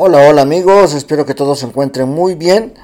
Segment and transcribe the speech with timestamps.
[0.00, 2.74] Hola, hola amigos, espero que todos se encuentren muy bien.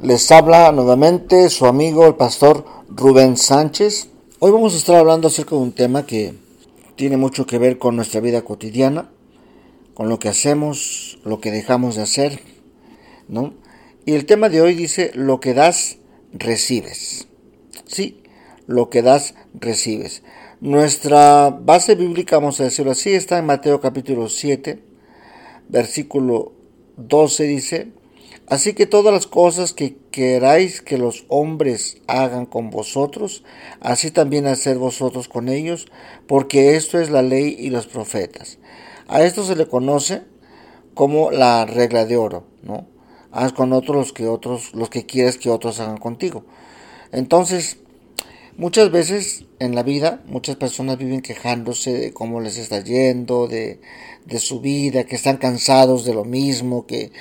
[0.00, 4.08] Les habla nuevamente su amigo el pastor Rubén Sánchez.
[4.38, 6.32] Hoy vamos a estar hablando acerca de un tema que
[6.96, 9.10] tiene mucho que ver con nuestra vida cotidiana,
[9.92, 12.40] con lo que hacemos, lo que dejamos de hacer,
[13.28, 13.52] ¿no?
[14.06, 15.98] Y el tema de hoy dice, lo que das,
[16.32, 17.28] recibes.
[17.84, 18.22] Sí,
[18.66, 20.22] lo que das, recibes.
[20.62, 24.82] Nuestra base bíblica, vamos a decirlo así, está en Mateo capítulo 7,
[25.68, 26.61] versículo
[26.96, 27.92] 12 dice,
[28.52, 33.44] Así que todas las cosas que queráis que los hombres hagan con vosotros,
[33.80, 35.86] así también hacer vosotros con ellos,
[36.26, 38.58] porque esto es la ley y los profetas.
[39.08, 40.24] A esto se le conoce
[40.94, 42.86] como la regla de oro, ¿no?
[43.30, 46.44] Haz con otros los que otros, los que quieres que otros hagan contigo.
[47.12, 47.78] Entonces,
[48.56, 53.80] muchas veces en la vida, muchas personas viven quejándose de cómo les está yendo, de,
[54.26, 57.12] de su vida, que están cansados de lo mismo, que,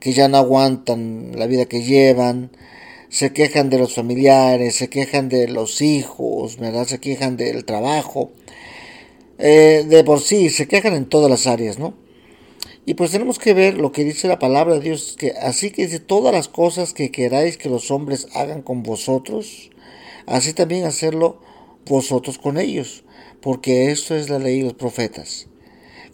[0.00, 2.50] que ya no aguantan la vida que llevan,
[3.08, 6.86] se quejan de los familiares, se quejan de los hijos, ¿verdad?
[6.86, 8.30] se quejan del trabajo,
[9.38, 11.94] eh, de por sí, se quejan en todas las áreas, ¿no?
[12.84, 15.84] Y pues tenemos que ver lo que dice la palabra de Dios, que así que
[15.84, 19.70] dice todas las cosas que queráis que los hombres hagan con vosotros,
[20.28, 21.40] así también hacerlo
[21.86, 23.04] vosotros con ellos,
[23.40, 25.48] porque esto es la ley de los profetas.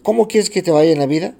[0.02, 1.34] ¿Cómo quieres que te vaya en la vida?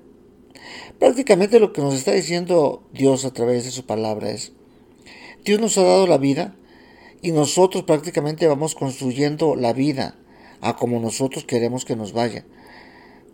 [0.98, 4.52] Prácticamente lo que nos está diciendo Dios a través de su palabra es,
[5.44, 6.56] Dios nos ha dado la vida
[7.20, 10.16] y nosotros prácticamente vamos construyendo la vida
[10.60, 12.44] a como nosotros queremos que nos vaya.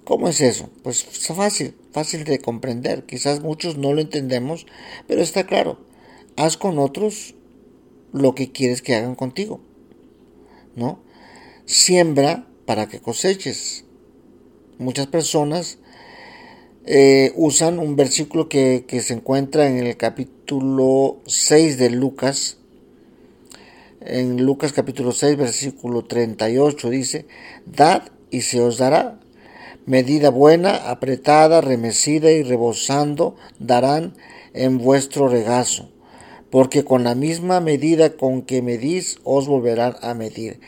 [0.05, 0.71] ¿Cómo es eso?
[0.83, 3.05] Pues fácil, fácil de comprender.
[3.07, 4.67] Quizás muchos no lo entendemos,
[5.07, 5.79] pero está claro.
[6.37, 7.35] Haz con otros
[8.13, 9.61] lo que quieres que hagan contigo.
[10.77, 11.01] ¿No?
[11.65, 13.85] Siembra para que coseches.
[14.79, 15.79] Muchas personas
[16.87, 22.57] eh, usan un versículo que, que, se encuentra en el capítulo 6 de Lucas.
[24.01, 27.27] En Lucas capítulo 6, versículo 38 dice,
[27.67, 29.21] Dad y se os dará.
[29.87, 34.15] Medida buena, apretada, remecida y rebosando darán
[34.55, 35.90] en vuestro regazo,
[36.51, 40.61] porque con la misma medida con que medís os volverán a medir.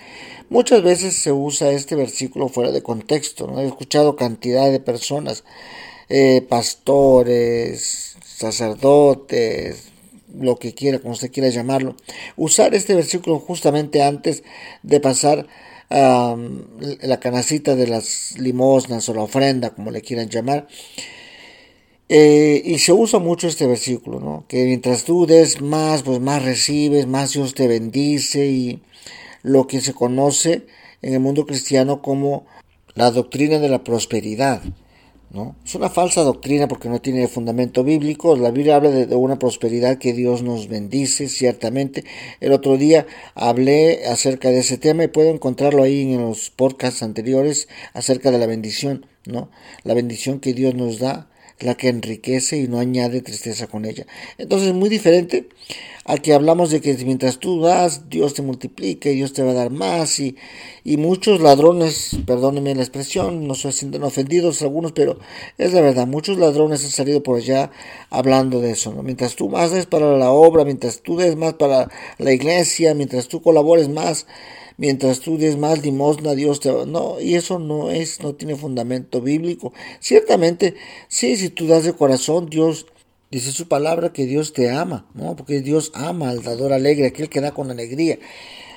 [0.48, 3.59] Muchas veces se usa este versículo fuera de contexto.
[3.59, 5.44] He escuchado cantidad de personas
[6.09, 9.93] eh, pastores, sacerdotes,
[10.38, 11.97] lo que quiera, como usted quiera llamarlo,
[12.37, 14.43] usar este versículo justamente antes
[14.82, 15.47] de pasar
[15.91, 20.66] la canacita de las limosnas o la ofrenda, como le quieran llamar.
[22.15, 24.45] Eh, y se usa mucho este versículo, ¿no?
[24.47, 28.83] Que mientras tú des más, pues más recibes, más Dios te bendice y
[29.43, 30.67] lo que se conoce
[31.00, 32.45] en el mundo cristiano como
[32.95, 34.61] la doctrina de la prosperidad.
[35.65, 38.37] Es una falsa doctrina porque no tiene fundamento bíblico.
[38.37, 42.05] La Biblia habla de, una prosperidad que Dios nos bendice, ciertamente.
[42.41, 47.03] El otro día hablé acerca de ese tema y puedo encontrarlo ahí en los podcasts
[47.03, 49.49] anteriores acerca de la bendición, ¿no?
[49.83, 51.31] La bendición que Dios nos da
[51.62, 54.06] la que enriquece y no añade tristeza con ella.
[54.39, 55.49] Entonces es muy diferente
[56.05, 59.53] a que hablamos de que mientras tú das, Dios te multiplica y Dios te va
[59.53, 60.37] a dar más y,
[60.83, 65.19] y muchos ladrones, perdónenme la expresión, no soy siendo ofendidos algunos, pero
[65.59, 67.71] es la verdad, muchos ladrones han salido por allá
[68.11, 68.93] hablando de eso.
[69.03, 73.29] Mientras tú más des para la obra, mientras tú des más para la iglesia, mientras
[73.29, 74.27] tú colabores más,
[74.77, 76.71] mientras tú des más limosna, Dios te.
[76.87, 79.72] No, y eso no es, no tiene fundamento bíblico.
[80.00, 80.75] Ciertamente,
[81.09, 82.87] sí, si tú das de corazón, Dios
[83.31, 85.37] dice su palabra que Dios te ama, ¿no?
[85.37, 88.19] Porque Dios ama al dador alegre, aquel que da con alegría.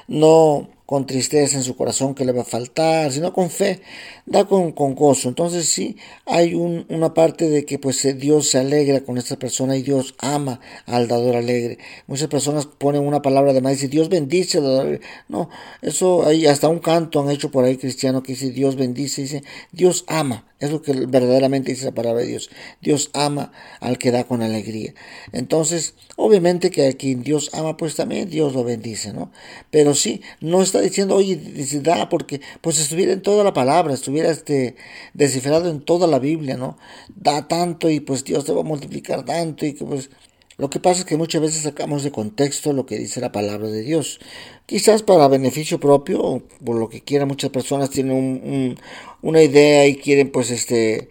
[0.07, 3.81] No con tristeza en su corazón que le va a faltar, sino con fe,
[4.25, 5.29] da con, con gozo.
[5.29, 9.38] Entonces sí, hay un, una parte de que pues eh, Dios se alegra con esta
[9.38, 11.79] persona y Dios ama al dador alegre.
[12.07, 15.02] Muchas personas ponen una palabra de más y Dios bendice al dador alegre.
[15.28, 15.49] No,
[15.82, 19.43] eso hay hasta un canto han hecho por ahí cristiano que dice Dios bendice, dice
[19.72, 20.46] Dios ama.
[20.58, 22.49] Es lo que verdaderamente dice la palabra de Dios.
[22.82, 23.52] Dios ama
[23.82, 24.93] al que da con alegría.
[25.34, 29.32] Entonces, obviamente que a quien Dios ama, pues también Dios lo bendice, ¿no?
[29.70, 31.39] Pero sí, no está diciendo, oye,
[31.81, 34.75] da, porque pues estuviera en toda la palabra, estuviera este,
[35.13, 36.77] descifrado en toda la Biblia, ¿no?
[37.16, 40.09] Da tanto y pues Dios te va a multiplicar tanto y que pues...
[40.57, 43.67] Lo que pasa es que muchas veces sacamos de contexto lo que dice la palabra
[43.67, 44.22] de Dios.
[44.66, 48.77] Quizás para beneficio propio, o por lo que quiera, muchas personas tienen
[49.22, 51.09] una idea y quieren pues este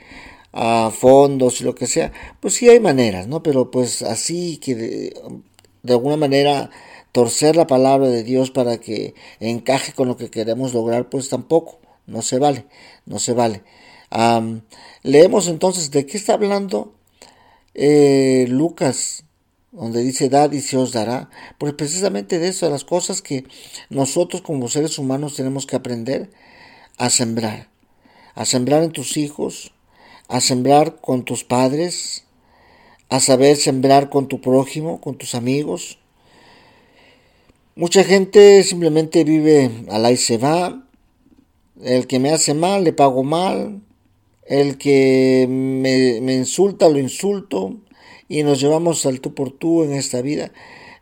[0.54, 2.10] a fondos y lo que sea.
[2.40, 3.42] Pues sí hay maneras, ¿no?
[3.42, 4.74] Pero pues así que
[5.82, 6.70] de alguna manera
[7.14, 11.78] torcer la palabra de Dios para que encaje con lo que queremos lograr, pues tampoco,
[12.08, 12.66] no se vale,
[13.06, 13.62] no se vale.
[15.04, 16.92] leemos entonces de qué está hablando
[17.74, 19.24] eh, Lucas,
[19.70, 23.44] donde dice dad y se os dará, pues precisamente de eso, de las cosas que
[23.90, 26.32] nosotros como seres humanos tenemos que aprender
[26.98, 27.68] a sembrar,
[28.34, 29.72] a sembrar en tus hijos,
[30.26, 32.24] a sembrar con tus padres,
[33.08, 36.00] a saber sembrar con tu prójimo, con tus amigos.
[37.76, 40.86] Mucha gente simplemente vive al y se va,
[41.82, 43.82] el que me hace mal le pago mal,
[44.46, 47.76] el que me, insulta lo insulto,
[48.28, 50.52] y nos llevamos al tú por tú en esta vida,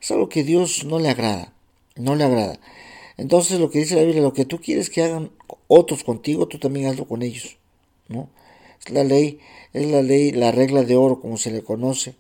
[0.01, 1.53] es algo que Dios no le agrada,
[1.97, 2.59] no le agrada.
[3.19, 5.31] Entonces lo que dice la Biblia, lo que tú quieres que hagan
[5.69, 7.59] otros contigo, tú también hazlo con ellos,
[8.09, 8.31] ¿no?
[8.81, 9.41] Es la ley,
[9.75, 12.15] es la ley, la regla de oro, como se le conoce.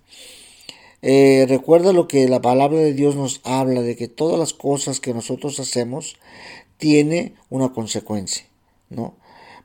[1.03, 5.01] Eh, recuerda lo que la palabra de Dios nos habla, de que todas las cosas
[5.01, 6.17] que nosotros hacemos
[6.79, 8.47] tiene una consecuencia,
[8.89, 9.15] ¿no?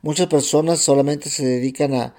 [0.01, 2.15] Muchas personas solamente se dedican a,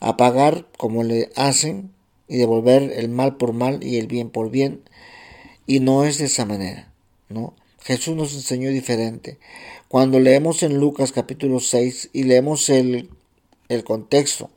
[0.00, 1.90] a pagar como le hacen
[2.28, 4.82] y devolver el mal por mal y el bien por bien.
[5.66, 6.92] Y no es de esa manera,
[7.28, 7.54] ¿no?
[7.82, 9.38] Jesús nos enseñó diferente.
[9.88, 13.10] Cuando leemos en Lucas capítulo 6 y leemos el,
[13.68, 14.50] el contexto,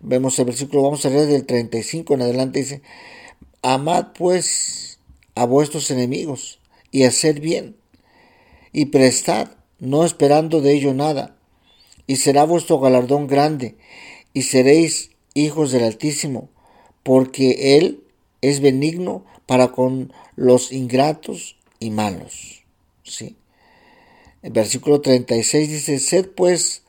[0.00, 2.82] vemos el versículo, vamos a leer del 35 en adelante, dice,
[3.64, 4.98] amad pues
[5.34, 6.58] a vuestros enemigos
[6.90, 7.76] y haced bien,
[8.72, 11.34] y prestad, no esperando de ello nada,
[12.06, 13.76] y será vuestro galardón grande,
[14.34, 16.50] y seréis hijos del Altísimo,
[17.02, 18.04] porque Él
[18.42, 22.64] es benigno para con los ingratos y malos.
[23.02, 23.36] ¿Sí?
[24.42, 26.82] El versículo 36 dice, sed pues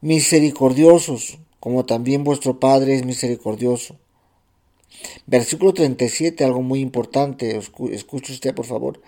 [0.00, 3.96] misericordiosos, como también vuestro Padre es misericordioso.
[5.26, 7.56] Versículo 37, algo muy importante,
[7.92, 9.00] escuche usted por favor.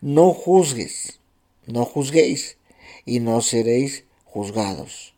[0.00, 1.20] No juzgues,
[1.66, 2.56] no juzguéis,
[3.04, 5.14] y no seréis juzgados.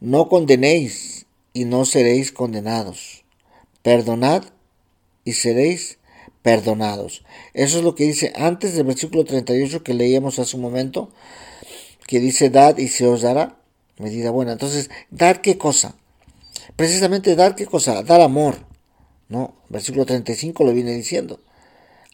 [0.00, 3.24] No condenéis, y no seréis condenados
[3.84, 4.44] perdonad
[5.24, 5.98] y seréis
[6.42, 7.22] perdonados.
[7.52, 11.10] Eso es lo que dice antes del versículo 38 que leíamos hace un momento,
[12.06, 13.58] que dice dad y se os dará
[13.98, 14.52] medida buena.
[14.52, 15.96] Entonces, dar qué cosa?
[16.76, 18.02] Precisamente dar qué cosa?
[18.02, 18.56] Dar amor.
[19.28, 21.40] No, versículo 35 lo viene diciendo.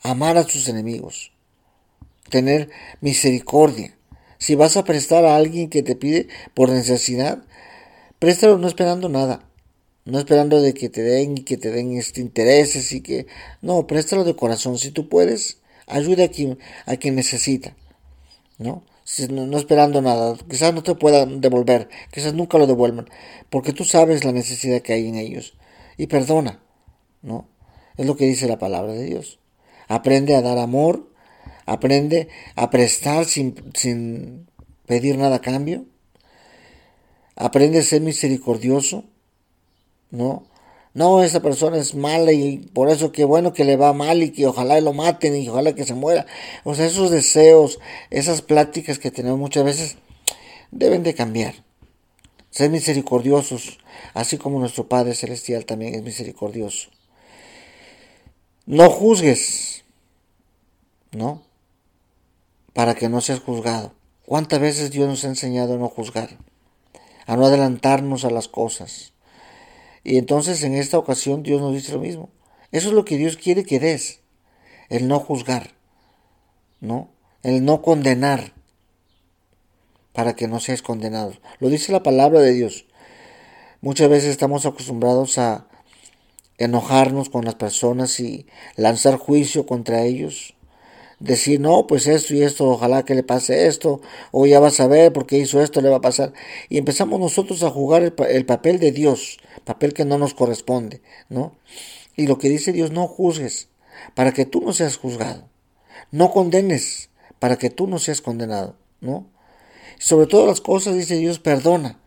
[0.02, 1.32] Amar a sus enemigos.
[2.28, 2.70] Tener
[3.00, 3.96] misericordia.
[4.38, 7.44] Si vas a prestar a alguien que te pide por necesidad,
[8.18, 9.50] préstalo no esperando nada
[10.04, 13.26] no esperando de que te den y que te den este intereses y que
[13.62, 17.76] no, préstalo de corazón, si tú puedes, ayuda a quien, a quien necesita,
[18.58, 18.84] ¿no?
[19.30, 23.08] no, esperando nada, quizás no te puedan devolver, quizás nunca lo devuelvan,
[23.50, 25.54] porque tú sabes la necesidad que hay en ellos
[25.96, 26.60] y perdona,
[27.22, 27.48] ¿no?
[27.96, 29.38] Es lo que dice la palabra de Dios.
[29.88, 31.10] Aprende a dar amor,
[31.66, 34.48] aprende a prestar sin, sin
[34.86, 35.84] pedir nada a cambio,
[37.36, 39.04] aprende a ser misericordioso,
[40.10, 40.44] ¿no?
[40.92, 44.30] No, esa persona es mala y por eso que bueno que le va mal y
[44.32, 46.26] que ojalá lo maten y ojalá que se muera.
[46.64, 47.78] O sea, esos deseos,
[48.10, 49.96] esas pláticas que tenemos muchas veces
[50.72, 51.54] deben de cambiar.
[52.50, 53.78] Ser misericordiosos,
[54.14, 56.90] así como nuestro Padre Celestial también es misericordioso.
[58.70, 59.84] No juzgues,
[61.10, 61.42] ¿no?
[62.72, 63.94] Para que no seas juzgado.
[64.24, 66.38] ¿Cuántas veces Dios nos ha enseñado a no juzgar?
[67.26, 69.12] A no adelantarnos a las cosas
[70.04, 72.30] y entonces en esta ocasión Dios nos dice lo mismo.
[72.70, 74.20] Eso es lo que Dios quiere que des.
[74.88, 75.72] El no juzgar.
[76.78, 77.10] ¿No?
[77.42, 78.52] El no condenar.
[80.12, 81.32] Para que no seas condenado.
[81.58, 82.86] Lo dice la palabra de Dios.
[83.80, 85.66] Muchas veces estamos acostumbrados a
[86.60, 90.54] enojarnos con las personas y lanzar juicio contra ellos
[91.20, 94.00] decir, no, pues esto y esto, ojalá que le pase esto,
[94.32, 96.32] o ya vas a ver porque hizo esto, le va a pasar.
[96.68, 101.54] Y empezamos nosotros a jugar el, papel de Dios, papel que no nos corresponde, ¿no?
[102.16, 103.68] Y lo que dice Dios, no juzgues,
[104.14, 105.48] para que tú no seas juzgado.
[106.10, 109.26] No condenes, para que tú no seas condenado, ¿no?
[109.98, 111.99] Sobre todas las cosas, dice Dios, perdona,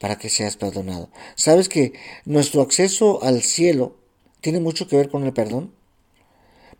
[0.00, 1.08] para que seas perdonado.
[1.34, 1.92] ¿Sabes que
[2.24, 3.96] nuestro acceso al cielo
[4.40, 5.72] tiene mucho que ver con el perdón?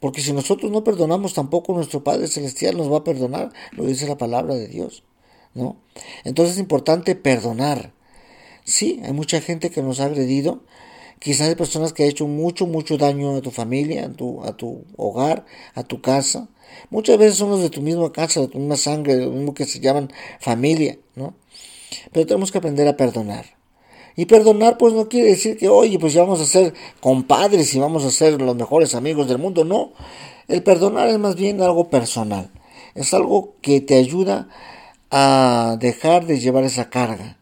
[0.00, 4.06] Porque si nosotros no perdonamos, tampoco nuestro Padre Celestial nos va a perdonar, lo dice
[4.06, 5.02] la palabra de Dios.
[5.54, 5.76] ¿no?
[6.24, 7.92] Entonces es importante perdonar.
[8.64, 10.62] Sí, hay mucha gente que nos ha agredido,
[11.18, 14.56] quizás hay personas que han hecho mucho, mucho daño a tu familia, a tu, a
[14.56, 15.44] tu hogar,
[15.74, 16.48] a tu casa.
[16.90, 19.64] Muchas veces son los de tu misma casa, de tu misma sangre, lo mismo que
[19.64, 21.34] se llaman familia, ¿no?
[22.14, 23.44] Pero tenemos que aprender a perdonar.
[24.14, 27.80] Y perdonar pues no quiere decir que, oye, pues ya vamos a ser compadres y
[27.80, 29.64] vamos a ser los mejores amigos del mundo.
[29.64, 29.92] No,
[30.46, 32.50] el perdonar es más bien algo personal.
[32.94, 34.48] Es algo que te ayuda
[35.10, 37.36] a dejar de llevar esa carga,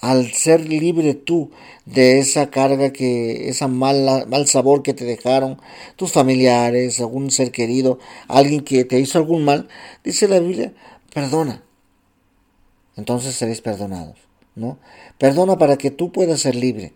[0.00, 1.52] al ser libre tú
[1.86, 5.60] de esa carga que, esa mala, mal sabor que te dejaron
[5.94, 9.68] tus familiares, algún ser querido, alguien que te hizo algún mal,
[10.02, 10.72] dice la Biblia,
[11.14, 11.62] perdona.
[13.00, 14.18] Entonces seréis perdonados,
[14.54, 14.78] ¿no?
[15.16, 16.92] Perdona para que tú puedas ser libre.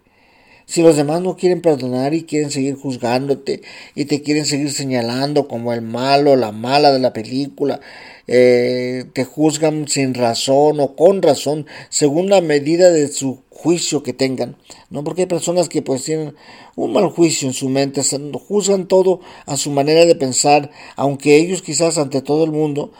[0.67, 3.63] Si los demás no quieren perdonar y quieren seguir juzgándote
[3.95, 7.81] y te quieren seguir señalando como el malo, la mala de la película,
[8.27, 14.13] eh, te juzgan sin razón o con razón, según la medida de su juicio que
[14.13, 14.57] tengan,
[14.91, 15.05] ¿no?
[15.05, 16.35] Porque hay personas que pues tienen
[16.77, 18.03] un mal juicio en su mente,
[18.47, 22.93] juzgan todo a su manera de pensar, aunque ellos quizás ante todo el mundo,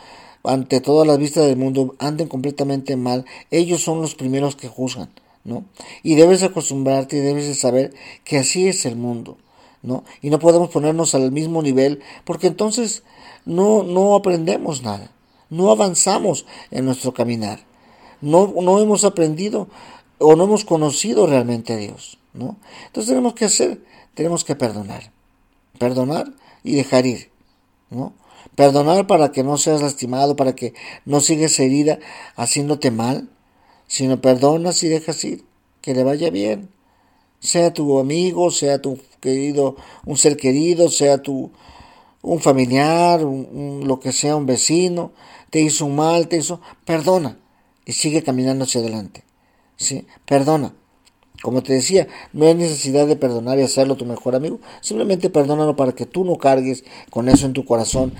[0.47, 5.09] ante todas las vistas del mundo, anden completamente mal, ellos son los primeros que juzgan,
[5.43, 5.65] ¿no?
[6.03, 9.37] Y debes acostumbrarte y debes de saber que así es el mundo,
[9.81, 10.03] ¿no?
[10.21, 13.03] Y no podemos ponernos al mismo nivel, porque entonces
[13.45, 15.11] no, no aprendemos nada
[15.49, 17.59] no avanzamos en nuestro caminar.
[18.21, 19.67] No, no hemos aprendido
[20.17, 22.17] o no hemos conocido realmente a Dios.
[22.33, 22.57] ¿no?
[22.87, 23.83] Entonces tenemos que hacer,
[24.13, 25.11] tenemos que perdonar.
[25.77, 26.31] Perdonar
[26.63, 27.31] y dejar ir.
[27.89, 28.13] ¿no?
[28.55, 30.73] Perdonar para que no seas lastimado, para que
[31.05, 31.99] no sigas herida
[32.35, 33.29] haciéndote mal,
[33.87, 35.43] sino perdonas y dejas ir,
[35.81, 36.69] que le vaya bien.
[37.39, 41.51] Sea tu amigo, sea tu querido, un ser querido, sea tu
[42.21, 45.11] un familiar, lo que sea, un vecino,
[45.51, 47.37] te hizo un mal, te hizo, perdona
[47.85, 49.23] y sigue caminando hacia adelante.
[49.77, 50.05] ¿sí?
[50.25, 50.73] Perdona.
[51.45, 54.59] Como te decía, no hay necesidad de perdonar y hacerlo tu mejor amigo.
[54.81, 58.15] Simplemente perdónalo para que tú no cargues con eso en tu corazón.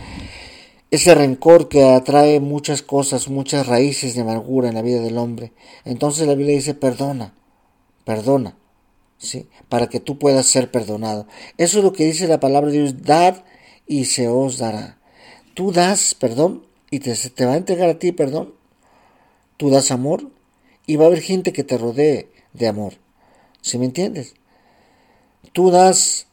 [0.91, 5.53] Ese rencor que atrae muchas cosas, muchas raíces de amargura en la vida del hombre.
[5.85, 7.33] Entonces la Biblia dice, perdona,
[8.03, 8.59] perdona,
[9.17, 9.47] ¿sí?
[9.69, 11.25] Para que tú puedas ser perdonado.
[11.57, 13.43] Eso es lo que dice la palabra de Dios, dad
[13.87, 14.99] y se os dará.
[15.55, 18.53] Tú das perdón y te, te va a entregar a ti perdón.
[19.57, 20.29] Tú das amor
[20.85, 23.03] y va a haber gente que te rodee de amor.
[23.65, 24.35] ¿Sí me entiendes?
[25.51, 26.27] Tú das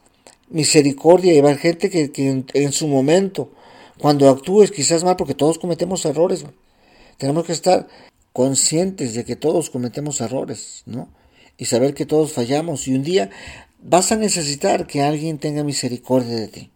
[0.51, 2.13] misericordia y va a gente que,
[2.53, 3.51] en, su momento,
[3.99, 6.45] cuando actúes quizás mal, porque todos cometemos errores,
[7.17, 7.89] tenemos que estar
[8.35, 11.09] conscientes de que todos cometemos errores, ¿no?
[11.57, 12.87] Y saber que todos fallamos.
[12.87, 13.31] Y un día
[13.81, 16.71] vas a necesitar que alguien tenga misericordia de ti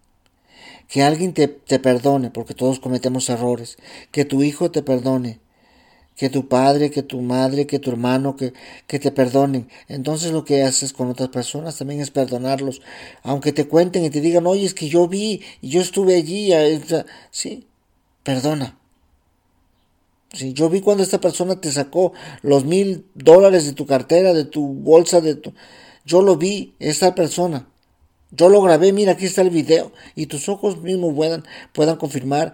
[0.88, 3.76] que alguien te, perdone, porque todos cometemos errores,
[4.12, 5.40] que tu hijo te perdone,
[6.16, 8.54] que tu padre, que tu madre, que tu hermano, que,
[8.87, 9.68] que te perdonen.
[9.88, 12.80] Entonces lo que haces con otras personas también es perdonarlos,
[13.23, 16.52] aunque te cuenten y te digan, oye, es que yo vi y yo estuve allí,
[17.30, 17.66] sí,
[18.23, 18.78] perdona.
[20.32, 24.44] Sí, yo vi cuando esta persona te sacó los mil dólares de tu cartera, de
[24.44, 25.54] tu bolsa, de tu...
[26.04, 27.68] Yo lo vi, esta persona.
[28.32, 29.92] Yo lo grabé, mira, aquí está el video.
[30.14, 32.52] Y tus ojos mismos puedan, puedan confirmar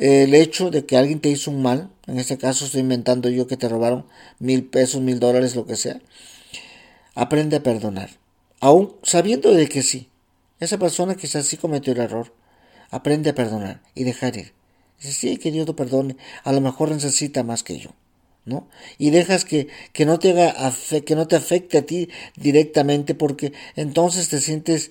[0.00, 1.90] el hecho de que alguien te hizo un mal.
[2.06, 4.06] En este caso estoy inventando yo que te robaron
[4.38, 6.00] mil pesos, mil dólares, lo que sea.
[7.14, 8.08] Aprende a perdonar.
[8.60, 10.08] Aún sabiendo de que sí.
[10.58, 12.32] Esa persona quizás sí cometió el error.
[12.90, 14.54] Aprende a perdonar y dejar ir.
[14.98, 16.16] Dice, sí, que Dios te perdone.
[16.44, 17.90] A lo mejor necesita más que yo.
[18.98, 20.72] Y dejas que, que, no te haga
[21.04, 24.90] que no te afecte a ti directamente porque entonces te sientes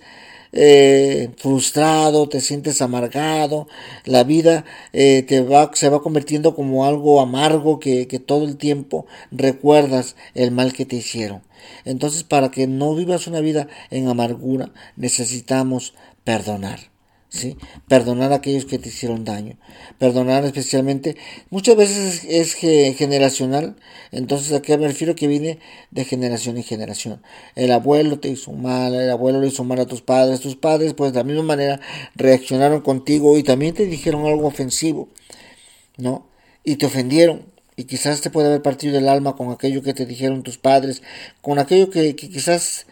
[0.51, 3.67] eh, frustrado, te sientes amargado,
[4.05, 9.05] la vida eh, te va, se va convirtiendo como algo amargo que todo el tiempo
[9.31, 11.41] recuerdas el mal que te hicieron.
[11.85, 16.98] Entonces para que no vivas una vida en amargura necesitamos perdonar.
[17.29, 17.57] ¿Sí?
[17.87, 19.57] Perdonar a aquellos que te hicieron daño.
[19.97, 21.15] Perdonar especialmente,
[21.49, 23.75] muchas veces es, generacional,
[24.11, 25.59] entonces a qué me refiero que viene
[25.91, 27.21] de generación en generación.
[27.55, 30.93] El abuelo te hizo mal, el abuelo le hizo mal a tus padres, tus padres
[30.93, 31.79] pues de la misma manera
[32.15, 35.09] reaccionaron contigo y también te dijeron algo ofensivo,
[35.97, 36.27] ¿no?
[36.63, 37.47] Y te ofendieron.
[37.75, 41.01] Y quizás te puede haber partido el alma con aquello que te dijeron tus padres,
[41.41, 42.85] con aquello que quizás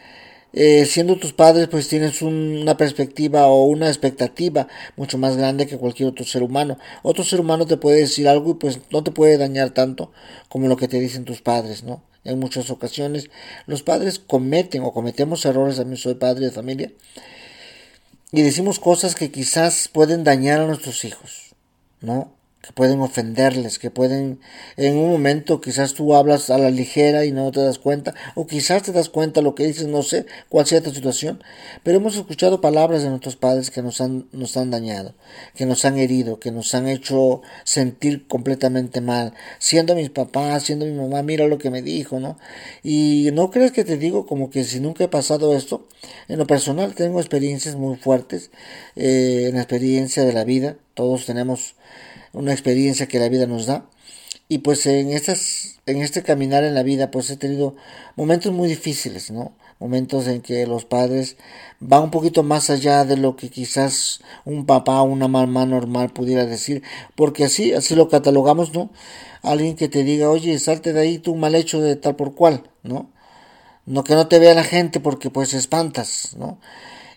[0.53, 5.77] eh, siendo tus padres, pues tienes una perspectiva o una expectativa mucho más grande que
[5.77, 6.77] cualquier otro ser humano.
[7.03, 10.11] Otro ser humano te puede decir algo y pues no te puede dañar tanto
[10.49, 12.01] como lo que te dicen tus padres, ¿no?
[12.23, 13.29] En muchas ocasiones
[13.67, 16.91] los padres cometen o cometemos errores, mí soy padre de familia,
[18.31, 21.55] y decimos cosas que quizás pueden dañar a nuestros hijos,
[22.01, 22.36] ¿no?
[22.67, 24.41] Que pueden ofenderles, que pueden
[24.75, 28.45] en un momento quizás tú hablas a la ligera y no te das cuenta, o
[28.45, 31.41] quizás te das cuenta lo que dices, no sé cuál sea tu situación,
[31.83, 35.15] pero hemos escuchado palabras de nuestros padres que nos han, nos han dañado,
[35.55, 40.85] que nos han herido, que nos han hecho sentir completamente mal, siendo mis papás, siendo
[40.85, 42.37] mi mamá, mira lo que me dijo, ¿no?
[42.83, 45.87] Y no crees que te digo como que si nunca he pasado esto,
[46.27, 48.51] en lo personal tengo experiencias muy fuertes,
[48.97, 51.75] eh, en la experiencia de la vida, todos tenemos
[52.37, 53.89] una experiencia que la vida nos da.
[54.49, 57.75] y pues en estas en este caminar en la vida pues he tenido
[58.15, 61.37] momentos muy difíciles no momentos en que los padres
[61.79, 66.09] van un poquito más allá de lo que quizás un papá o una mamá normal
[66.11, 66.83] pudiera decir
[67.15, 68.89] porque así así lo catalogamos no
[69.43, 72.63] alguien que te diga oye salte de ahí tú mal hecho de tal por cual
[72.83, 73.11] no
[73.85, 76.59] no que no te vea la gente porque pues espantas no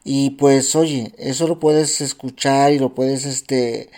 [0.04, 3.90] y pues oye eso lo puedes escuchar y lo puedes este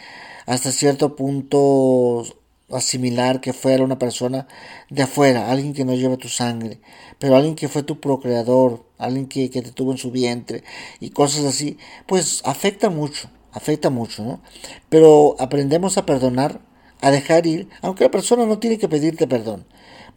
[0.46, 2.25] hasta cierto punto
[2.72, 4.49] asimilar que fuera una persona
[4.90, 6.80] de afuera, alguien que no lleva tu sangre,
[7.18, 10.64] pero alguien que fue tu procreador, alguien que, que, te tuvo en su vientre
[11.00, 14.40] y cosas así, pues afecta mucho, afecta mucho, ¿no?
[14.88, 16.61] Pero aprendemos a perdonar,
[17.00, 19.66] a dejar ir, aunque la persona no tiene que pedirte perdón.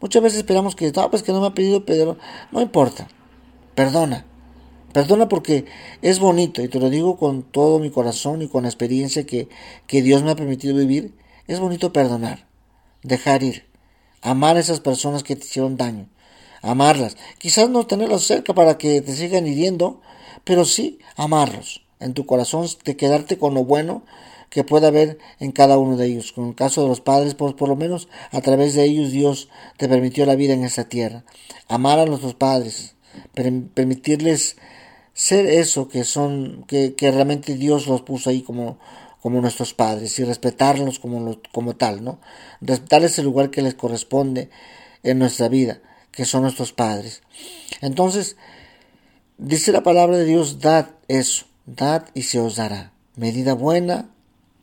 [0.00, 2.18] Muchas veces esperamos que, no, pues que no me ha pedido perdón,
[2.52, 3.08] no importa,
[3.74, 4.26] perdona.
[4.96, 5.66] Perdona porque
[6.00, 9.46] es bonito y te lo digo con todo mi corazón y con la experiencia que,
[9.86, 11.12] que Dios me ha permitido vivir.
[11.46, 12.46] Es bonito perdonar
[13.02, 13.66] dejar ir,
[14.22, 16.08] amar a esas personas que te hicieron daño,
[16.62, 20.00] amarlas, quizás no tenerlos cerca para que te sigan hiriendo,
[20.44, 24.02] pero sí amarlos en tu corazón, de quedarte con lo bueno
[24.48, 26.32] que pueda haber en cada uno de ellos.
[26.32, 29.50] Con el caso de los padres, pues por lo menos a través de ellos Dios
[29.76, 31.26] te permitió la vida en esa tierra.
[31.68, 32.94] Amar a nuestros padres,
[33.34, 34.56] permitirles
[35.16, 38.78] ser eso que son, que, que realmente Dios los puso ahí como,
[39.22, 42.20] como nuestros padres y respetarlos como, como tal, ¿no?
[42.60, 44.50] Respetarles el lugar que les corresponde
[45.02, 45.80] en nuestra vida,
[46.12, 47.22] que son nuestros padres.
[47.80, 48.36] Entonces,
[49.38, 52.92] dice la palabra de Dios, dad eso, dad y se os dará.
[53.16, 54.10] Medida buena,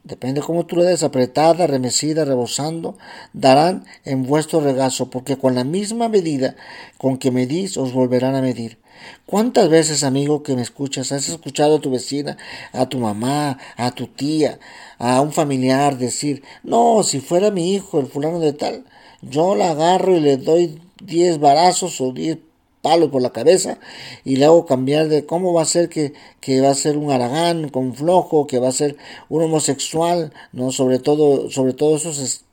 [0.03, 2.95] depende cómo tú le des, apretada, remecida, rebosando,
[3.33, 6.55] darán en vuestro regazo, porque con la misma medida
[6.99, 8.82] con que medís os volverán a medir.
[9.25, 12.37] ¿Cuántas veces, amigo que me escuchas, has escuchado a tu vecina,
[12.71, 14.59] a tu mamá, a tu tía,
[14.97, 18.85] a un familiar decir, no, si fuera mi hijo, el fulano de tal,
[19.21, 22.37] yo la agarro y le doy diez barazos o diez
[22.81, 23.79] palos por la cabeza
[24.25, 27.11] y le hago cambiar de cómo va a ser que, que va a ser un
[27.11, 28.97] aragán con flojo, que va a ser
[29.29, 32.43] un homosexual, no sobre todo, sobre todo esos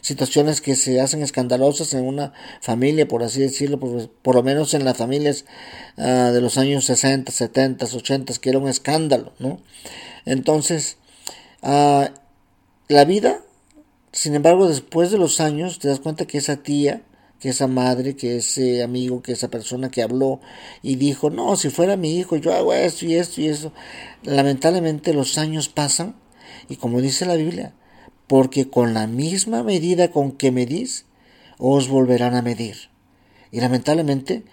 [0.00, 4.84] situaciones que se hacen escandalosas en una familia, por así decirlo, por, lo menos en
[4.84, 5.44] las familias
[5.96, 9.60] ah, de los años 60, 70, 80, que era un escándalo, ¿no?
[10.24, 10.98] Entonces,
[11.62, 12.10] ah,
[12.88, 13.40] la vida,
[14.12, 17.02] sin embargo, después de los años, te das cuenta que esa tía,
[17.40, 20.40] que esa madre, que ese amigo, que esa persona que habló
[20.82, 23.72] y dijo, no, si fuera mi hijo, yo hago esto y esto y eso.
[24.22, 26.16] Lamentablemente los años pasan
[26.68, 27.74] y como dice la Biblia,
[28.26, 31.06] porque con la misma medida con que medís,
[31.58, 32.90] os volverán a medir.
[33.50, 34.44] Y lamentablemente,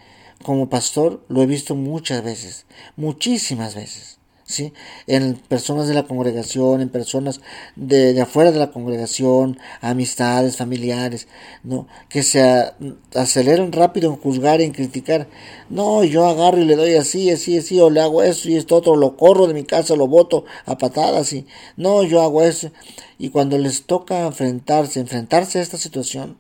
[0.43, 4.19] como pastor, lo he visto muchas veces, muchísimas veces.
[4.45, 4.73] ¿Sí?
[5.07, 7.39] en personas de la congregación, en personas
[7.77, 11.27] de, afuera de la congregación, amistades, familiares,
[11.63, 11.87] ¿no?
[12.09, 12.73] que se
[13.15, 15.27] aceleran rápido en juzgar en criticar.
[15.69, 18.75] No, yo agarro y le doy así, así, así, o le hago eso y esto
[18.75, 22.71] otro, lo corro de mi casa, lo boto a patadas y no, yo hago eso.
[23.17, 26.37] Y cuando les toca enfrentarse, enfrentarse a esta situación,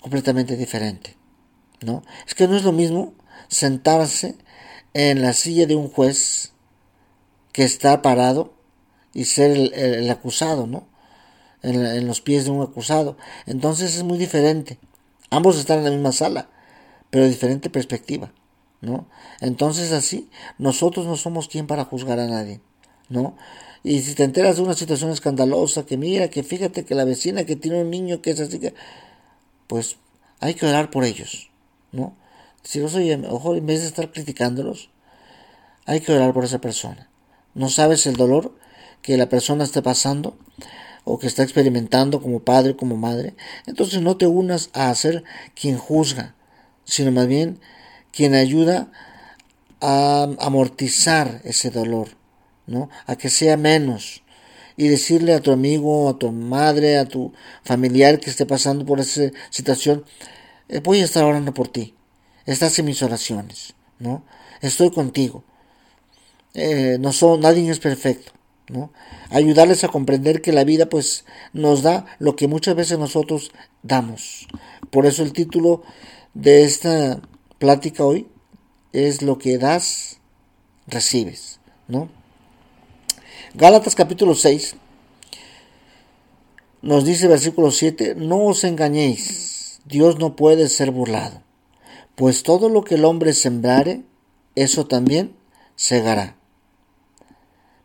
[0.00, 1.16] completamente diferente.
[1.80, 2.02] ¿no?
[2.26, 3.14] Es que no es lo mismo
[3.48, 4.36] sentarse
[4.94, 6.53] en la silla de un juez
[7.54, 8.52] que está parado
[9.12, 10.88] y ser el, acusado, ¿no?
[11.62, 13.16] En, en, los pies de un acusado.
[13.46, 14.80] Entonces es muy diferente.
[15.30, 16.48] Ambos están en la misma sala,
[17.10, 18.32] pero diferente perspectiva,
[18.80, 19.06] ¿no?
[19.40, 22.60] Entonces así, nosotros no somos quien para juzgar a nadie,
[23.08, 23.36] ¿no?
[23.84, 27.44] Y si te enteras de una situación escandalosa, que mira, que fíjate que la vecina
[27.44, 28.74] que tiene un niño que es así, que,
[29.68, 29.96] pues
[30.40, 31.50] hay que orar por ellos,
[31.92, 32.16] ¿no?
[32.64, 34.90] Si no soy, ojo, en vez de estar criticándolos,
[35.86, 37.08] hay que orar por esa persona.
[37.54, 38.56] No sabes el dolor
[39.02, 40.36] que la persona esté pasando
[41.04, 43.34] o que está experimentando como padre, como madre.
[43.66, 46.34] Entonces no te unas a ser quien juzga,
[46.84, 47.60] sino más bien
[48.12, 48.90] quien ayuda
[49.80, 52.08] a amortizar ese dolor
[52.66, 52.88] ¿no?
[53.06, 54.22] A que sea menos.
[54.76, 58.98] Y decirle a tu amigo, a tu madre, a tu familiar que esté pasando por
[58.98, 60.04] esa situación,
[60.68, 61.94] eh, voy a estar orando por ti.
[62.44, 64.24] Estás en mis oraciones, ¿no?
[64.60, 65.44] Estoy contigo.
[66.54, 68.32] Eh, no son, nadie es perfecto,
[68.68, 68.92] ¿no?
[69.30, 73.50] Ayudarles a comprender que la vida, pues, nos da lo que muchas veces nosotros
[73.82, 74.46] damos.
[74.90, 75.82] Por eso el título
[76.32, 77.20] de esta
[77.58, 78.28] plática hoy
[78.92, 80.18] es lo que das,
[80.86, 82.08] recibes, ¿no?
[83.54, 84.76] Gálatas capítulo 6
[86.84, 91.42] nos dice versículo 7, no os engañéis, Dios no puede ser burlado,
[92.14, 94.02] pues todo lo que el hombre sembrare,
[94.54, 95.34] eso también
[95.76, 96.36] segará.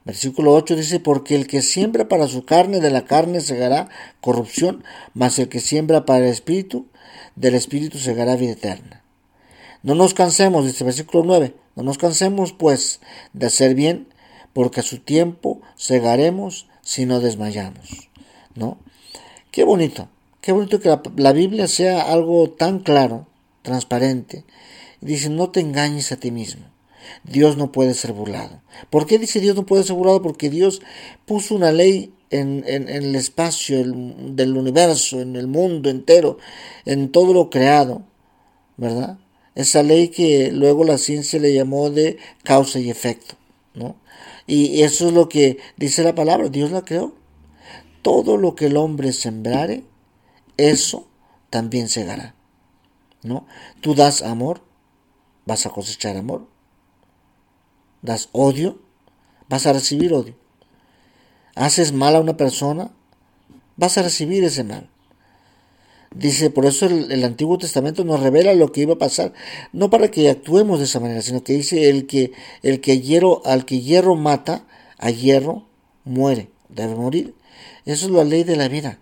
[0.05, 3.89] Versículo 8 dice, porque el que siembra para su carne, de la carne segará
[4.21, 4.83] corrupción,
[5.13, 6.87] mas el que siembra para el espíritu,
[7.35, 9.03] del espíritu segará vida eterna.
[9.83, 13.01] No nos cansemos, dice versículo 9, no nos cansemos pues
[13.33, 14.07] de hacer bien,
[14.53, 18.09] porque a su tiempo segaremos si no desmayamos.
[18.55, 18.77] ¿No?
[19.51, 20.09] Qué bonito,
[20.41, 23.27] qué bonito que la, la Biblia sea algo tan claro,
[23.61, 24.43] transparente.
[25.01, 26.65] Dice, no te engañes a ti mismo.
[27.23, 28.61] Dios no puede ser burlado.
[28.89, 30.21] ¿Por qué dice Dios no puede ser burlado?
[30.21, 30.81] Porque Dios
[31.25, 36.37] puso una ley en, el espacio del universo, en el mundo entero,
[36.85, 38.03] en todo lo creado,
[38.77, 39.17] ¿verdad?
[39.55, 43.35] Esa ley que luego la ciencia le llamó de causa y efecto,
[43.73, 43.95] ¿no?
[44.47, 47.13] Y eso es lo que dice la palabra, Dios la creó.
[48.01, 49.83] Todo lo que el hombre sembrare,
[50.57, 51.07] eso
[51.49, 52.35] también segará,
[53.21, 53.45] ¿no?
[53.81, 54.61] Tú das amor,
[55.45, 56.47] vas a cosechar amor
[58.01, 58.79] das odio,
[59.47, 60.35] vas a recibir odio.
[61.55, 62.91] Haces mal a una persona,
[63.75, 64.89] vas a recibir ese mal.
[66.13, 69.31] Dice, por eso el, Antiguo Testamento nos revela lo que iba a pasar,
[69.73, 72.31] no para que actuemos de esa manera, sino que dice el que
[72.63, 74.65] el que hierro al que hierro mata,
[74.97, 75.67] a hierro
[76.05, 77.35] muere, debe morir.
[77.85, 78.99] Eso es la ley de la vida.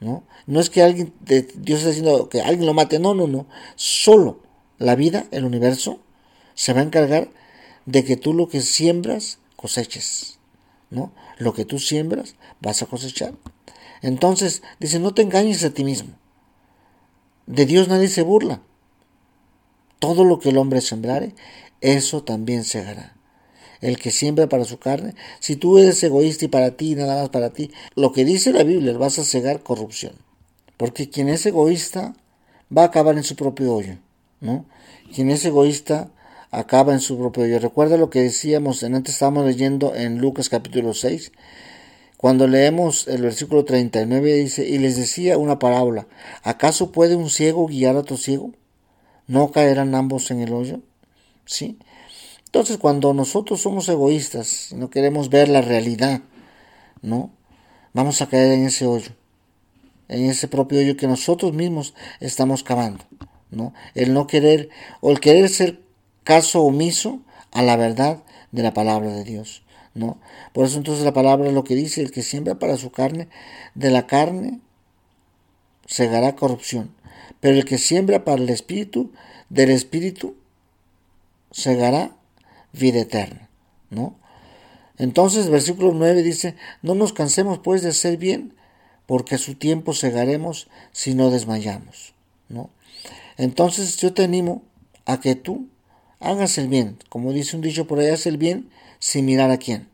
[0.00, 0.24] ¿no?
[0.46, 3.46] No es que alguien, Dios está diciendo que alguien lo mate, no, no, no.
[3.76, 4.40] Solo
[4.78, 6.00] la vida, el universo,
[6.54, 7.28] se va a encargar
[7.90, 10.38] de que tú lo que siembras coseches,
[10.90, 11.12] ¿no?
[11.38, 13.34] Lo que tú siembras vas a cosechar.
[14.00, 16.10] Entonces, dice, no te engañes a ti mismo.
[17.46, 18.62] De Dios nadie se burla.
[19.98, 21.34] Todo lo que el hombre sembrare,
[21.80, 23.16] eso también segará.
[23.80, 27.30] El que siembra para su carne, si tú eres egoísta y para ti, nada más
[27.30, 30.14] para ti, lo que dice la Biblia, vas a cegar corrupción.
[30.76, 32.14] Porque quien es egoísta
[32.76, 33.96] va a acabar en su propio hoyo,
[34.40, 34.64] ¿no?
[35.12, 36.10] Quien es egoísta
[36.50, 37.58] acaba en su propio yo.
[37.58, 41.32] Recuerda lo que decíamos, en antes estábamos leyendo en Lucas capítulo 6,
[42.16, 46.06] cuando leemos el versículo 39 dice, y les decía una parábola,
[46.42, 48.52] ¿acaso puede un ciego guiar a otro ciego?
[49.26, 50.80] ¿No caerán ambos en el hoyo?
[51.46, 51.78] ¿Sí?
[52.44, 56.20] Entonces cuando nosotros somos egoístas no queremos ver la realidad,
[57.00, 57.30] ¿no?
[57.92, 59.12] Vamos a caer en ese hoyo,
[60.08, 63.04] en ese propio hoyo que nosotros mismos estamos cavando,
[63.50, 63.72] ¿no?
[63.94, 64.68] El no querer
[65.00, 65.80] o el querer ser
[66.30, 67.18] caso omiso
[67.50, 69.64] a la verdad de la palabra de Dios.
[69.94, 70.20] ¿no?
[70.52, 73.26] Por eso entonces la palabra es lo que dice, el que siembra para su carne,
[73.74, 74.60] de la carne
[75.86, 76.94] segará corrupción,
[77.40, 79.10] pero el que siembra para el espíritu,
[79.48, 80.36] del espíritu
[81.50, 82.12] segará
[82.72, 83.48] vida eterna.
[83.90, 84.14] ¿no?
[84.98, 88.54] Entonces, versículo 9 dice, no nos cansemos pues de hacer bien,
[89.06, 92.14] porque a su tiempo segaremos si no desmayamos.
[92.48, 92.70] ¿no?
[93.36, 94.62] Entonces yo te animo
[95.06, 95.66] a que tú
[96.20, 99.58] hagas el bien, como dice un dicho por ahí, haz el bien sin mirar a
[99.58, 99.88] quién.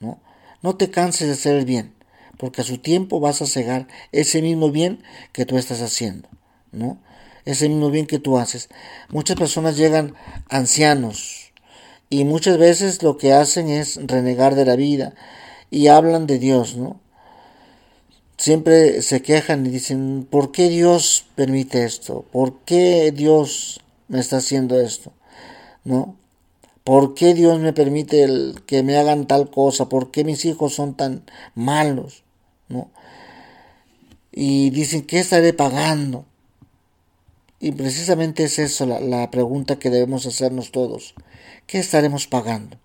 [0.00, 0.18] ¿no?
[0.62, 1.92] no te canses de hacer el bien,
[2.38, 6.28] porque a su tiempo vas a cegar ese mismo bien que tú estás haciendo.
[6.72, 6.98] ¿no?
[7.44, 8.68] Ese mismo bien que tú haces.
[9.10, 10.14] Muchas personas llegan
[10.48, 11.52] ancianos
[12.08, 15.14] y muchas veces lo que hacen es renegar de la vida
[15.70, 17.00] y hablan de Dios, ¿no?
[18.36, 22.24] Siempre se quejan y dicen, ¿por qué Dios permite esto?
[22.32, 25.12] ¿Por qué Dios me está haciendo esto?
[25.90, 26.16] ¿No?
[26.84, 29.88] ¿Por qué Dios me permite el, que me hagan tal cosa?
[29.88, 31.24] ¿Por qué mis hijos son tan
[31.54, 32.22] malos?
[32.68, 32.90] ¿no?
[34.32, 36.24] Y dicen, ¿qué estaré pagando?
[37.58, 41.14] Y precisamente es eso la, la, pregunta que debemos hacernos todos.
[41.66, 42.78] ¿Qué estaremos pagando?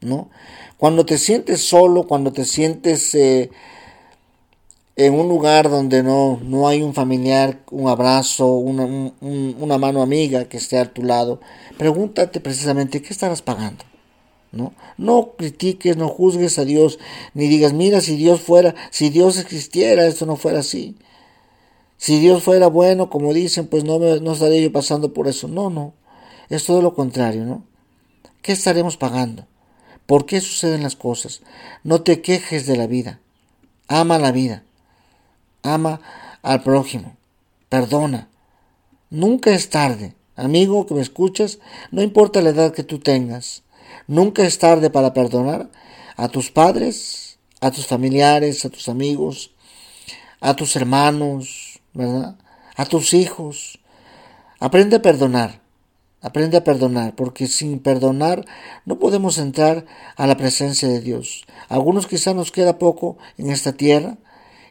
[0.00, 0.28] ¿No?
[0.76, 3.50] Cuando te sientes solo, cuando te sientes eh,
[4.98, 10.46] en un lugar donde no, no hay un familiar, un abrazo, una, una, mano amiga
[10.48, 11.40] que esté a tu lado,
[11.76, 13.84] pregúntate precisamente qué estarás pagando.
[14.50, 14.72] ¿no?
[14.96, 16.98] no critiques, no juzgues a Dios,
[17.32, 20.96] ni digas, mira, si Dios fuera, si Dios existiera, esto no fuera así.
[21.96, 25.46] Si Dios fuera bueno, como dicen, pues no, me, no estaría yo pasando por eso.
[25.46, 25.94] No, no,
[26.48, 27.62] es todo lo contrario, ¿no?
[28.42, 29.46] ¿Qué estaremos pagando?
[30.06, 31.42] ¿Por qué suceden las cosas?
[31.84, 33.20] No te quejes de la vida.
[33.86, 34.64] Ama la vida
[35.62, 36.00] ama
[36.42, 37.16] al prójimo,
[37.68, 38.28] perdona.
[39.10, 41.58] Nunca es tarde, amigo que me escuchas,
[41.90, 43.62] no importa la edad que tú tengas,
[44.06, 45.70] nunca es tarde para perdonar
[46.16, 49.52] a tus padres, a tus familiares, a tus amigos,
[50.40, 52.36] a tus hermanos, ¿verdad?
[52.76, 53.78] A tus hijos.
[54.60, 55.60] Aprende a perdonar,
[56.20, 58.44] aprende a perdonar, porque sin perdonar
[58.84, 61.46] no podemos entrar a la presencia de Dios.
[61.68, 64.18] algunos quizá nos queda poco en esta tierra,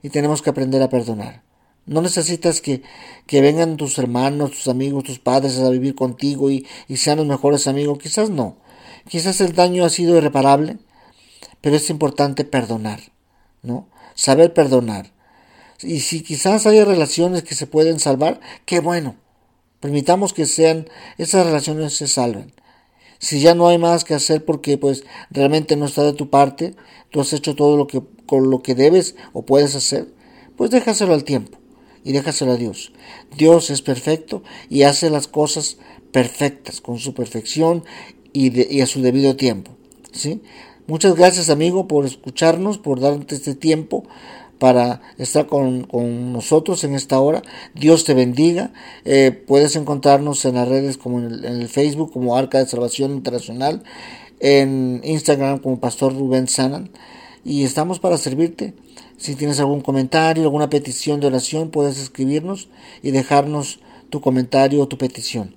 [0.08, 1.44] y tenemos que aprender a perdonar.
[1.86, 2.82] No necesitas que,
[3.26, 7.28] que vengan tus hermanos, tus amigos, tus padres a vivir contigo y, y sean los
[7.28, 8.00] mejores amigos.
[8.00, 8.56] Quizás no.
[9.10, 10.78] Quizás el daño ha sido irreparable,
[11.60, 13.02] pero es importante perdonar,
[13.64, 13.90] ¿no?
[14.16, 15.12] Saber perdonar.
[15.82, 19.18] Y si quizás haya relaciones que se pueden salvar, qué bueno.
[19.82, 22.54] Permitamos que sean esas relaciones se salven.
[23.20, 26.76] Si ya no hay más que hacer porque pues realmente no está de tu parte,
[27.10, 30.08] tú has hecho todo lo que con lo que debes o puedes hacer,
[30.56, 31.58] pues déjaselo al tiempo
[32.04, 32.92] y déjaselo a Dios.
[33.36, 35.78] Dios es perfecto y hace las cosas
[36.12, 37.84] perfectas con su perfección
[38.34, 39.72] y, a su debido tiempo.
[40.12, 40.42] ¿sí?
[40.86, 44.04] Muchas gracias amigo por escucharnos, por darte este tiempo
[44.60, 45.88] para estar con,
[46.34, 47.42] nosotros en esta hora.
[47.74, 48.72] Dios te bendiga.
[49.06, 53.84] Eh, puedes encontrarnos en las redes como en el, Facebook como Arca de Salvación Internacional,
[54.40, 56.90] en Instagram como Pastor Rubén Sanan.
[57.44, 58.74] Y estamos para servirte.
[59.18, 62.70] Si tienes algún comentario, alguna petición de oración, puedes escribirnos
[63.02, 65.56] y dejarnos tu comentario o tu petición.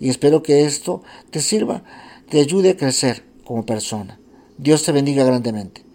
[0.00, 1.82] Y espero que esto te sirva,
[2.28, 4.18] te ayude a crecer como persona.
[4.58, 5.85] Dios te bendiga grandemente.